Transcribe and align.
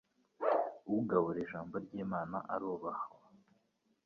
ugabura 0.97 1.37
ijambo 1.45 1.75
ry'imana 1.85 2.37
arubahwa 2.53 3.17